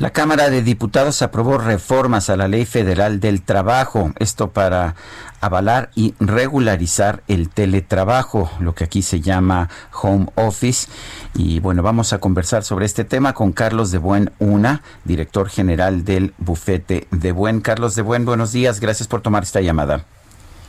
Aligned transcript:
La 0.00 0.14
Cámara 0.14 0.48
de 0.48 0.62
Diputados 0.62 1.20
aprobó 1.20 1.58
reformas 1.58 2.30
a 2.30 2.36
la 2.38 2.48
Ley 2.48 2.64
Federal 2.64 3.20
del 3.20 3.42
Trabajo, 3.42 4.14
esto 4.18 4.50
para 4.50 4.94
avalar 5.42 5.90
y 5.94 6.14
regularizar 6.18 7.22
el 7.28 7.50
teletrabajo, 7.50 8.50
lo 8.60 8.74
que 8.74 8.84
aquí 8.84 9.02
se 9.02 9.20
llama 9.20 9.68
home 9.92 10.28
office. 10.36 10.88
Y 11.34 11.60
bueno, 11.60 11.82
vamos 11.82 12.14
a 12.14 12.18
conversar 12.18 12.64
sobre 12.64 12.86
este 12.86 13.04
tema 13.04 13.34
con 13.34 13.52
Carlos 13.52 13.90
de 13.90 13.98
Buen 13.98 14.32
Una, 14.38 14.82
director 15.04 15.50
general 15.50 16.02
del 16.06 16.32
bufete 16.38 17.06
de 17.10 17.32
Buen. 17.32 17.60
Carlos 17.60 17.94
de 17.94 18.00
Buen, 18.00 18.24
buenos 18.24 18.52
días, 18.52 18.80
gracias 18.80 19.06
por 19.06 19.20
tomar 19.20 19.42
esta 19.42 19.60
llamada. 19.60 20.06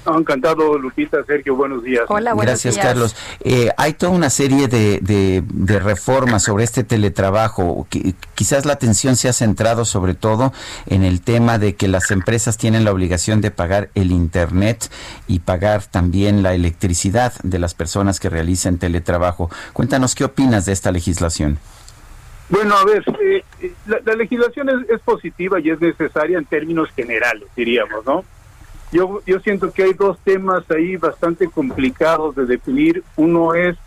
Encantado, 0.06 0.78
Lupita, 0.80 1.24
Sergio, 1.26 1.56
buenos 1.56 1.84
días. 1.84 2.06
Hola, 2.08 2.34
buenos 2.34 2.52
Gracias, 2.52 2.78
Carlos. 2.78 3.16
Eh, 3.42 3.70
hay 3.78 3.94
toda 3.94 4.12
una 4.12 4.30
serie 4.30 4.68
de, 4.68 5.00
de, 5.02 5.80
reformas 5.80 6.44
sobre 6.44 6.64
este 6.64 6.84
teletrabajo. 6.84 7.88
Quizás 8.36 8.66
la 8.66 8.74
atención 8.74 9.16
se 9.16 9.30
ha 9.30 9.34
centrado 9.34 9.86
sobre 9.86 10.16
todo 10.16 10.54
en 10.88 11.04
el 11.04 11.22
tema 11.22 11.60
de 11.60 11.76
que 11.76 11.88
las 11.88 12.10
empresas 12.12 12.58
tienen 12.58 12.84
la 12.84 12.92
obligación 12.92 13.42
de 13.42 13.52
pagar 13.52 13.90
el 13.94 14.12
Internet 14.12 14.92
y 15.28 15.40
pagar 15.40 15.86
también 15.86 16.42
la 16.42 16.56
electricidad 16.56 17.34
de 17.44 17.60
las 17.60 17.74
personas 17.74 18.20
que 18.20 18.30
realicen 18.30 18.80
teletrabajo. 18.80 19.50
Cuéntanos 19.74 20.16
qué 20.16 20.24
opinas 20.24 20.66
de 20.66 20.72
esta 20.74 20.92
legislación. 20.92 21.60
Bueno, 22.50 22.76
a 22.76 22.84
ver, 22.84 23.04
eh, 23.22 23.44
eh, 23.62 23.72
la, 23.86 24.16
legislación 24.16 24.68
es 24.90 25.00
positiva 25.02 25.60
y 25.60 25.70
es 25.70 25.80
necesaria 25.80 26.38
en 26.38 26.46
términos 26.46 26.90
generales, 26.90 27.48
diríamos, 27.56 28.06
¿no? 28.06 28.26
Yo, 28.92 29.22
yo 29.26 29.40
siento 29.40 29.72
que 29.72 29.84
hay 29.84 29.94
dos 29.94 30.20
temas 30.20 30.70
ahí 30.70 30.98
bastante 30.98 31.48
complicados 31.48 32.36
de 32.36 32.46
definir. 32.46 33.04
Uno 33.16 33.54
es 33.54 33.78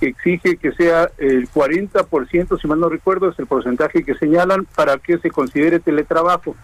que 0.00 0.08
exige 0.08 0.56
que 0.56 0.72
sea 0.72 1.10
el 1.18 1.48
40%, 1.50 2.60
si 2.60 2.68
mal 2.68 2.80
no 2.80 2.88
recuerdo, 2.88 3.30
es 3.30 3.38
el 3.38 3.46
porcentaje 3.46 4.04
que 4.04 4.14
señalan 4.14 4.66
para 4.74 4.98
que 4.98 5.18
se 5.18 5.30
considere 5.30 5.80
teletrabajo. 5.80 6.56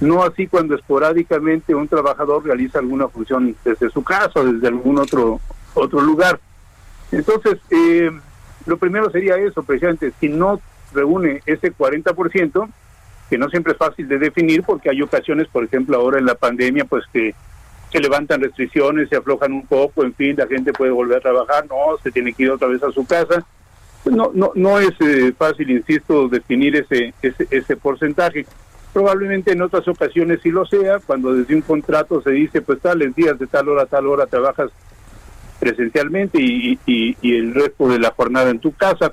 No 0.00 0.22
así 0.22 0.46
cuando 0.46 0.76
esporádicamente 0.76 1.74
un 1.74 1.88
trabajador 1.88 2.44
realiza 2.44 2.78
alguna 2.78 3.08
función 3.08 3.56
desde 3.64 3.90
su 3.90 4.04
casa 4.04 4.40
o 4.40 4.44
desde 4.44 4.68
algún 4.68 4.98
otro, 4.98 5.40
otro 5.74 6.00
lugar. 6.00 6.38
Entonces, 7.10 7.58
eh, 7.70 8.10
lo 8.66 8.76
primero 8.76 9.10
sería 9.10 9.36
eso, 9.36 9.62
precisamente, 9.62 10.12
si 10.20 10.28
no 10.28 10.60
reúne 10.92 11.42
ese 11.46 11.72
40%, 11.72 12.68
que 13.28 13.38
no 13.38 13.48
siempre 13.48 13.72
es 13.72 13.78
fácil 13.78 14.08
de 14.08 14.18
definir 14.18 14.62
porque 14.62 14.90
hay 14.90 15.02
ocasiones, 15.02 15.48
por 15.48 15.64
ejemplo, 15.64 15.96
ahora 15.96 16.18
en 16.18 16.26
la 16.26 16.34
pandemia, 16.34 16.84
pues 16.84 17.04
que 17.12 17.34
se 17.90 18.00
levantan 18.00 18.42
restricciones, 18.42 19.08
se 19.08 19.16
aflojan 19.16 19.52
un 19.52 19.66
poco, 19.66 20.04
en 20.04 20.14
fin, 20.14 20.36
la 20.36 20.46
gente 20.46 20.72
puede 20.72 20.90
volver 20.90 21.18
a 21.18 21.22
trabajar, 21.22 21.66
no, 21.66 21.96
se 22.02 22.10
tiene 22.10 22.32
que 22.32 22.44
ir 22.44 22.50
otra 22.50 22.68
vez 22.68 22.82
a 22.82 22.90
su 22.92 23.06
casa. 23.06 23.44
No, 24.04 24.30
no, 24.32 24.52
no 24.54 24.78
es 24.78 24.92
eh, 25.00 25.32
fácil, 25.36 25.70
insisto, 25.70 26.28
definir 26.28 26.76
ese, 26.76 27.12
ese, 27.22 27.46
ese 27.50 27.76
porcentaje. 27.76 28.46
Probablemente 28.92 29.52
en 29.52 29.62
otras 29.62 29.86
ocasiones 29.88 30.40
sí 30.42 30.50
lo 30.50 30.64
sea, 30.66 30.98
cuando 31.00 31.34
desde 31.34 31.54
un 31.54 31.62
contrato 31.62 32.22
se 32.22 32.30
dice, 32.30 32.62
pues 32.62 32.80
tales 32.80 33.14
días 33.14 33.38
de 33.38 33.46
tal 33.46 33.68
hora 33.68 33.82
a 33.82 33.86
tal 33.86 34.06
hora 34.06 34.26
trabajas 34.26 34.70
presencialmente 35.58 36.40
y, 36.40 36.78
y 36.86 37.36
el 37.36 37.54
resto 37.54 37.88
de 37.88 37.98
la 37.98 38.12
jornada 38.12 38.50
en 38.50 38.60
tu 38.60 38.72
casa. 38.72 39.12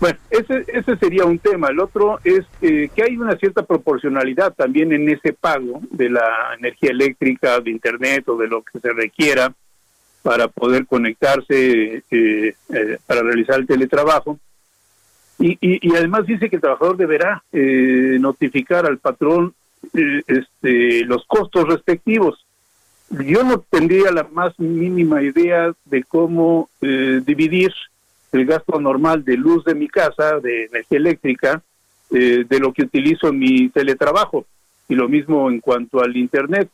Bueno, 0.00 0.18
ese, 0.30 0.64
ese 0.68 0.96
sería 0.96 1.26
un 1.26 1.38
tema. 1.38 1.68
El 1.68 1.78
otro 1.78 2.20
es 2.24 2.46
eh, 2.62 2.90
que 2.94 3.02
hay 3.02 3.18
una 3.18 3.36
cierta 3.36 3.62
proporcionalidad 3.62 4.54
también 4.54 4.92
en 4.92 5.06
ese 5.10 5.34
pago 5.34 5.82
de 5.90 6.08
la 6.08 6.54
energía 6.58 6.90
eléctrica, 6.90 7.60
de 7.60 7.70
Internet 7.70 8.26
o 8.30 8.38
de 8.38 8.48
lo 8.48 8.62
que 8.62 8.80
se 8.80 8.92
requiera 8.94 9.52
para 10.22 10.48
poder 10.48 10.86
conectarse, 10.86 12.02
eh, 12.10 12.54
eh, 12.70 12.98
para 13.06 13.22
realizar 13.22 13.60
el 13.60 13.66
teletrabajo. 13.66 14.38
Y, 15.38 15.56
y, 15.60 15.96
además 15.96 16.26
dice 16.26 16.50
que 16.50 16.56
el 16.56 16.62
trabajador 16.62 16.98
deberá 16.98 17.42
notificar 17.50 18.84
al 18.84 18.98
patrón 18.98 19.54
este, 19.94 21.06
los 21.06 21.24
costos 21.24 21.66
respectivos. 21.66 22.44
Yo 23.08 23.42
no 23.42 23.60
tendría 23.60 24.12
la 24.12 24.24
más 24.24 24.58
mínima 24.60 25.22
idea 25.22 25.72
de 25.86 26.04
cómo 26.04 26.68
dividir 26.82 27.72
el 28.32 28.46
gasto 28.46 28.80
normal 28.80 29.24
de 29.24 29.36
luz 29.36 29.64
de 29.64 29.74
mi 29.74 29.88
casa, 29.88 30.38
de 30.38 30.66
energía 30.66 30.98
eléctrica, 30.98 31.62
eh, 32.10 32.44
de 32.48 32.58
lo 32.58 32.72
que 32.72 32.82
utilizo 32.82 33.28
en 33.28 33.38
mi 33.38 33.68
teletrabajo. 33.68 34.46
Y 34.88 34.94
lo 34.94 35.08
mismo 35.08 35.50
en 35.50 35.60
cuanto 35.60 36.00
al 36.00 36.16
Internet, 36.16 36.68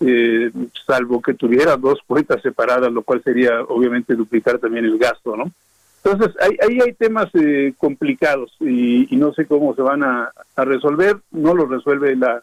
eh, 0.00 0.50
salvo 0.86 1.20
que 1.20 1.34
tuviera 1.34 1.76
dos 1.76 1.98
cuentas 2.06 2.40
separadas, 2.42 2.90
lo 2.92 3.02
cual 3.02 3.22
sería 3.22 3.62
obviamente 3.62 4.14
duplicar 4.14 4.58
también 4.58 4.84
el 4.84 4.98
gasto, 4.98 5.36
¿no? 5.36 5.50
Entonces, 6.02 6.34
ahí 6.40 6.80
hay, 6.80 6.94
temas 6.94 7.28
eh, 7.34 7.74
complicados 7.76 8.56
y, 8.60 9.06
no 9.16 9.34
sé 9.34 9.44
cómo 9.44 9.74
se 9.74 9.82
van 9.82 10.02
a, 10.02 10.32
resolver, 10.56 11.18
no 11.30 11.54
lo 11.54 11.66
resuelve 11.66 12.16
la, 12.16 12.42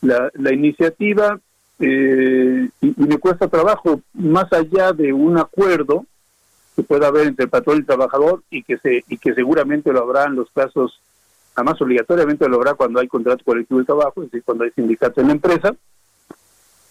la, 0.00 0.52
iniciativa 0.54 1.38
y, 1.78 1.84
y, 2.64 2.94
me 2.96 3.18
cuesta 3.18 3.48
trabajo, 3.48 4.00
más 4.14 4.50
allá 4.50 4.94
de 4.94 5.12
un 5.12 5.36
acuerdo, 5.36 6.06
que 6.76 6.82
pueda 6.82 7.08
haber 7.08 7.26
entre 7.26 7.44
el 7.44 7.50
patrón 7.50 7.76
y 7.76 7.80
el 7.80 7.86
trabajador 7.86 8.42
y 8.50 8.62
que 8.62 8.76
se 8.76 9.02
y 9.08 9.16
que 9.16 9.34
seguramente 9.34 9.92
lo 9.92 10.02
habrá 10.02 10.24
en 10.24 10.36
los 10.36 10.50
casos, 10.50 11.00
además 11.54 11.80
obligatoriamente 11.80 12.48
lo 12.48 12.56
habrá 12.56 12.74
cuando 12.74 13.00
hay 13.00 13.08
contrato 13.08 13.42
colectivo 13.44 13.80
de 13.80 13.86
trabajo, 13.86 14.22
es 14.22 14.30
decir, 14.30 14.44
cuando 14.44 14.64
hay 14.64 14.70
sindicato 14.72 15.22
en 15.22 15.28
la 15.28 15.32
empresa, 15.32 15.74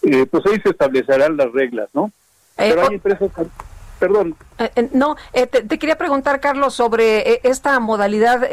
eh, 0.02 0.26
pues 0.26 0.44
ahí 0.46 0.60
se 0.60 0.70
establecerán 0.70 1.36
las 1.36 1.52
reglas, 1.52 1.88
¿no? 1.94 2.06
Eh, 2.58 2.70
Pero 2.70 2.82
hay 2.82 2.94
empresas 2.96 3.30
Perdón. 3.98 4.36
Eh, 4.58 4.70
eh, 4.74 4.88
no, 4.92 5.16
eh, 5.32 5.46
te, 5.46 5.78
quería 5.78 5.96
preguntar, 5.96 6.40
Carlos, 6.40 6.74
sobre 6.74 7.40
esta 7.42 7.78
modalidad. 7.80 8.48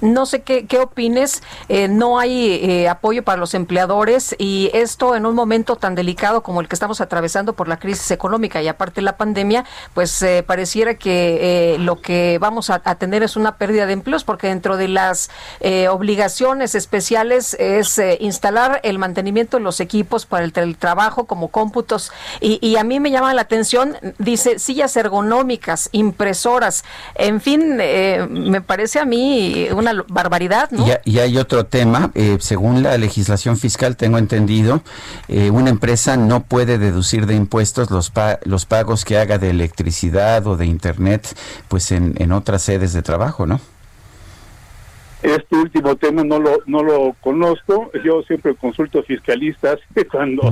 no 0.00 0.26
sé 0.26 0.42
qué, 0.42 0.66
qué 0.66 0.78
opines. 0.78 1.42
no 1.90 2.18
hay 2.18 2.86
apoyo 2.86 3.22
para 3.22 3.38
los 3.38 3.54
empleadores 3.54 4.34
y 4.38 4.70
esto 4.72 5.14
en 5.14 5.26
un 5.26 5.34
momento 5.34 5.76
tan 5.76 5.94
delicado 5.94 6.42
como 6.42 6.60
el 6.60 6.68
que 6.68 6.74
estamos 6.74 7.00
atravesando 7.00 7.52
por 7.52 7.68
la 7.68 7.78
crisis 7.78 8.10
económica 8.10 8.62
y 8.62 8.68
aparte 8.68 9.02
la 9.02 9.16
pandemia, 9.16 9.64
pues 9.94 10.24
pareciera 10.46 10.94
que 10.94 11.76
lo 11.80 12.00
que 12.00 12.38
vamos 12.40 12.70
a, 12.70 12.78
tener 12.98 13.22
es 13.22 13.36
una 13.36 13.56
pérdida 13.56 13.86
de 13.86 13.92
empleos 13.92 14.24
porque 14.24 14.48
dentro 14.48 14.76
de 14.76 14.88
las 14.88 15.30
obligaciones 15.90 16.74
especiales 16.74 17.54
es 17.54 18.00
instalar 18.20 18.80
el 18.82 18.98
mantenimiento 18.98 19.58
de 19.58 19.62
los 19.62 19.80
equipos 19.80 20.26
para 20.26 20.44
el, 20.44 20.76
trabajo 20.78 21.26
como 21.26 21.48
cómputos 21.48 22.12
y, 22.40 22.58
y 22.66 22.76
a 22.76 22.84
mí 22.84 23.00
me 23.00 23.10
llama 23.10 23.34
la 23.34 23.42
atención 23.42 23.96
dice 24.18 24.58
sillas 24.78 24.96
ergonómicas, 24.96 25.88
impresoras, 25.90 26.84
en 27.16 27.40
fin, 27.40 27.78
eh, 27.80 28.28
me 28.30 28.60
parece 28.60 29.00
a 29.00 29.04
mí 29.04 29.66
una 29.74 30.04
barbaridad, 30.08 30.70
¿no? 30.70 30.86
Y, 31.04 31.18
hay 31.18 31.36
otro 31.36 31.66
tema, 31.66 32.12
eh, 32.14 32.36
según 32.38 32.84
la 32.84 32.96
legislación 32.96 33.56
fiscal, 33.56 33.96
tengo 33.96 34.18
entendido, 34.18 34.82
eh, 35.26 35.50
una 35.50 35.70
empresa 35.70 36.16
no 36.16 36.44
puede 36.44 36.78
deducir 36.78 37.26
de 37.26 37.34
impuestos 37.34 37.90
los, 37.90 38.12
los 38.44 38.66
pagos 38.66 39.04
que 39.04 39.18
haga 39.18 39.38
de 39.38 39.50
electricidad 39.50 40.46
o 40.46 40.56
de 40.56 40.66
internet, 40.66 41.26
pues 41.66 41.90
en, 41.90 42.14
en 42.18 42.30
otras 42.30 42.62
sedes 42.62 42.92
de 42.92 43.02
trabajo, 43.02 43.46
¿no? 43.46 43.60
Este 45.22 45.56
último 45.56 45.96
tema 45.96 46.22
no 46.22 46.38
lo 46.38 46.58
no 46.66 46.84
lo 46.84 47.16
conozco. 47.20 47.90
Yo 48.04 48.22
siempre 48.22 48.54
consulto 48.54 49.02
fiscalistas 49.02 49.80
cuando 50.12 50.42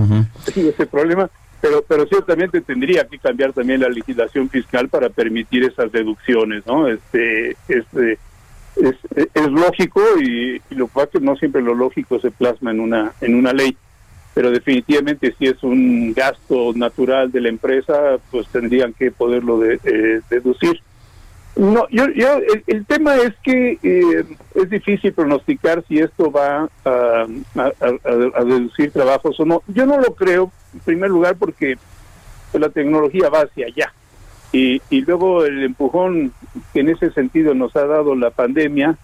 tengo 0.53 0.71
ese 0.71 0.87
problema 0.87 1.31
pero 1.61 1.83
pero 1.87 2.07
ciertamente 2.07 2.61
tendría 2.61 3.07
que 3.07 3.19
cambiar 3.19 3.53
también 3.53 3.81
la 3.81 3.89
legislación 3.89 4.49
fiscal 4.49 4.89
para 4.89 5.09
permitir 5.09 5.65
esas 5.65 5.91
deducciones 5.91 6.67
no 6.67 6.89
este 6.89 7.57
este 7.69 8.19
es, 8.77 8.95
es, 9.35 9.51
lógico 9.51 10.03
y, 10.21 10.61
lo 10.71 10.87
cual 10.89 11.09
no 11.21 11.37
siempre 11.37 11.63
lo 11.63 11.75
lógico 11.75 12.21
se 12.21 12.31
plasma 12.31 12.71
en 12.71 12.81
una 12.81 13.13
en 13.21 13.35
una 13.35 13.53
ley. 13.53 13.77
Pero 14.35 14.51
definitivamente 14.51 15.35
si 15.39 15.47
es 15.47 15.63
un 15.63 16.13
gasto 16.13 16.73
natural 16.75 17.33
de 17.33 17.41
la 17.41 17.49
empresa 17.49 18.19
pues 18.31 18.47
tendrían 18.49 18.93
que 18.93 19.11
poderlo 19.11 19.59
de, 19.59 19.81
eh, 19.83 20.21
deducir 20.29 20.81
no, 21.57 21.89
yo, 21.91 22.09
yo 22.11 22.39
el, 22.67 22.87
tema 22.87 23.17
es 23.17 23.35
que 23.43 23.79
eh, 23.83 24.25
es 24.55 24.71
difícil 24.71 25.13
pronosticar 25.13 25.85
si 25.89 25.99
esto 25.99 26.31
va 26.31 26.69
a, 26.85 27.27
a, 27.55 28.45
deducir 28.45 28.91
trabajos 28.93 29.39
o 29.41 29.45
no. 29.45 29.63
Yo 29.69 29.87
no 29.87 29.99
lo 29.99 30.15
creo, 30.15 30.53
en 30.75 30.81
primer 30.81 31.11
lugar, 31.11 31.37
porque 31.37 31.77
la 32.53 32.69
tecnología 32.69 33.29
va 33.29 33.41
hacia 33.41 33.67
allá. 33.67 33.93
Y, 34.53 34.81
y 34.91 35.01
luego 35.03 35.45
el 35.45 35.65
empujón 35.65 36.33
que 36.73 36.81
en 36.81 36.91
ese 36.91 37.11
sentido 37.11 37.55
nos 37.55 37.75
ha 37.77 37.87
dado 37.87 38.15
la 38.15 38.31
pandemia, 38.31 38.97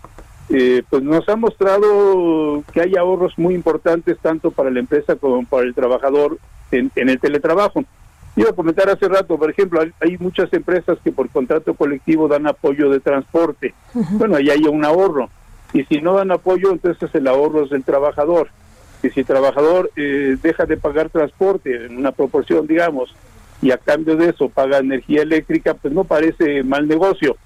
eh, 0.54 0.82
pues 0.90 1.02
nos 1.02 1.26
ha 1.28 1.36
mostrado 1.36 2.62
que 2.72 2.82
hay 2.82 2.96
ahorros 2.96 3.38
muy 3.38 3.54
importantes 3.54 4.18
tanto 4.18 4.50
para 4.50 4.70
la 4.70 4.80
empresa 4.80 5.16
como 5.16 5.46
para 5.46 5.64
el 5.64 5.74
trabajador 5.74 6.38
en, 6.70 6.90
el 6.94 7.18
teletrabajo. 7.18 7.84
Iba 8.34 8.50
a 8.50 8.54
comentar 8.54 8.88
hace 8.88 9.08
rato, 9.08 9.36
por 9.36 9.50
ejemplo, 9.50 9.80
hay, 10.00 10.16
muchas 10.18 10.50
empresas 10.54 10.98
que 11.04 11.12
por 11.12 11.28
contrato 11.28 11.74
colectivo 11.74 12.28
dan 12.28 12.46
apoyo 12.46 12.88
de 12.88 13.00
transporte. 13.00 13.74
Bueno, 13.92 14.36
ahí 14.36 14.48
hay 14.48 14.62
un 14.64 14.84
ahorro. 14.84 15.28
Y 15.74 15.84
si 15.84 16.00
no 16.00 16.14
dan 16.14 16.30
apoyo, 16.30 16.72
entonces 16.72 17.14
el 17.14 17.28
ahorro 17.28 17.64
es 17.64 17.70
del 17.70 17.84
trabajador. 17.84 18.48
Y 19.02 19.10
si 19.10 19.20
el 19.20 19.26
trabajador 19.26 19.90
eh, 19.96 20.36
deja 20.42 20.64
de 20.64 20.76
pagar 20.78 21.10
transporte 21.10 21.86
en 21.86 21.98
una 21.98 22.12
proporción, 22.12 22.66
digamos, 22.66 23.14
y 23.60 23.70
a 23.70 23.78
cambio 23.78 24.16
de 24.16 24.30
eso 24.30 24.48
paga 24.48 24.78
energía 24.78 25.22
eléctrica, 25.22 25.74
pues 25.74 25.92
no 25.92 26.04
parece 26.04 26.62
mal 26.62 26.88
negocio. 26.88 27.36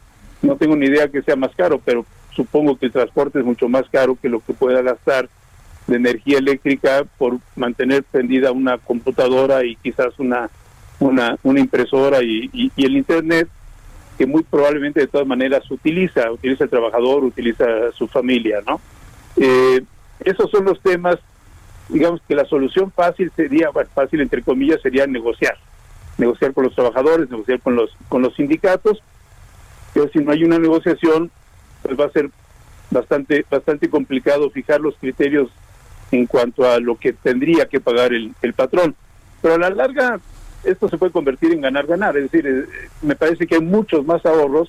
No 0.42 0.56
tengo 0.56 0.76
ni 0.76 0.86
idea 0.86 1.08
que 1.08 1.22
sea 1.22 1.34
más 1.34 1.54
caro, 1.56 1.80
pero 1.84 2.06
supongo 2.34 2.76
que 2.78 2.86
el 2.86 2.92
transporte 2.92 3.40
es 3.40 3.44
mucho 3.44 3.68
más 3.68 3.88
caro 3.90 4.16
que 4.20 4.28
lo 4.28 4.40
que 4.40 4.52
pueda 4.52 4.82
gastar 4.82 5.28
de 5.86 5.96
energía 5.96 6.38
eléctrica 6.38 7.04
por 7.18 7.38
mantener 7.56 8.04
prendida 8.04 8.52
una 8.52 8.78
computadora 8.78 9.64
y 9.64 9.76
quizás 9.76 10.18
una 10.18 10.50
una, 10.98 11.38
una 11.43 11.60
impresora 11.60 12.22
y, 12.22 12.50
y, 12.52 12.84
el 12.84 12.96
internet 12.96 13.48
que 14.16 14.26
muy 14.26 14.43
probablemente 14.43 15.00
de 15.00 15.06
todas 15.06 15.26
maneras 15.26 15.70
utiliza, 15.70 16.31
utiliza 16.31 16.64
el 16.64 16.70
trabajador, 16.70 17.25
utiliza 17.25 17.66
su 17.93 18.06
familia, 18.08 18.62
¿no? 18.66 18.81
Eh, 19.37 19.82
esos 20.20 20.50
son 20.50 20.64
los 20.64 20.81
temas, 20.81 21.16
digamos 21.88 22.22
que 22.26 22.34
la 22.34 22.46
solución 22.46 22.90
fácil 22.90 23.31
sería, 23.37 23.70
fácil 23.94 24.22
entre 24.22 24.43
comillas, 24.43 24.81
sería 24.81 25.06
negociar, 25.06 25.56
negociar 26.16 26.54
con 26.54 26.64
los 26.64 26.75
trabajadores, 26.75 27.28
negociar 27.28 27.60
con 27.60 27.76
los 27.76 27.90
con 28.08 28.22
los 28.22 28.34
sindicatos, 28.34 29.02
pero 29.92 30.08
si 30.08 30.20
no 30.20 30.32
hay 30.32 30.44
una 30.44 30.58
negociación, 30.58 31.31
pues 31.82 32.00
va 32.00 32.06
a 32.06 32.10
ser 32.10 32.31
bastante 32.90 33.44
bastante 33.50 33.90
complicado 33.90 34.49
fijar 34.50 34.81
los 34.81 34.96
criterios 34.96 35.50
en 36.10 36.25
cuanto 36.25 36.70
a 36.70 36.81
lo 36.81 36.96
que 36.96 37.12
tendría 37.12 37.66
que 37.66 37.81
pagar 37.81 38.14
el, 38.14 38.32
el 38.40 38.54
patrón. 38.54 38.94
Pero 39.42 39.54
a 39.54 39.58
la 39.58 39.70
larga, 39.70 40.20
esto 40.64 40.88
se 40.88 40.98
puede 40.98 41.12
convertir 41.12 41.52
en 41.52 41.60
ganar-ganar. 41.60 42.16
Es 42.16 42.30
decir, 42.30 42.46
eh, 42.46 42.88
me 43.02 43.16
parece 43.16 43.46
que 43.46 43.56
hay 43.56 43.60
muchos 43.60 44.04
más 44.04 44.24
ahorros 44.26 44.68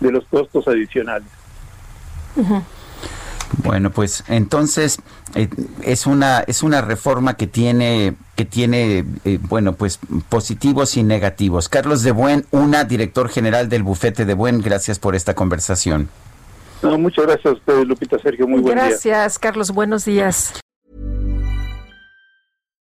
de 0.00 0.12
los 0.12 0.24
costos 0.26 0.66
adicionales. 0.68 1.28
Bueno, 3.62 3.90
pues 3.90 4.24
entonces 4.28 4.98
eh, 5.34 5.48
es 5.82 6.06
una 6.06 6.40
es 6.40 6.62
una 6.62 6.80
reforma 6.80 7.36
que 7.36 7.46
tiene 7.46 8.14
que 8.34 8.44
tiene 8.44 9.04
eh, 9.24 9.38
bueno 9.40 9.74
pues 9.74 10.00
positivos 10.28 10.96
y 10.96 11.02
negativos. 11.02 11.68
Carlos 11.68 12.02
de 12.02 12.12
Buen, 12.12 12.46
una 12.50 12.84
director 12.84 13.28
general 13.28 13.68
del 13.68 13.82
bufete 13.82 14.24
de 14.24 14.34
Buen, 14.34 14.60
gracias 14.60 14.98
por 14.98 15.14
esta 15.14 15.34
conversación. 15.34 16.08
muchas 16.82 17.26
gracias 17.26 17.46
a 17.46 17.52
usted, 17.52 17.84
Lupita 17.84 18.18
Sergio, 18.18 18.48
muy 18.48 18.60
buen 18.60 18.74
día. 18.74 18.86
Gracias, 18.86 19.38
Carlos, 19.38 19.70
buenos 19.70 20.04
días. 20.04 20.63